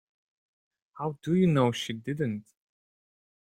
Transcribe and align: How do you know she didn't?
How 0.97 1.19
do 1.21 1.35
you 1.35 1.45
know 1.45 1.71
she 1.71 1.93
didn't? 1.93 2.47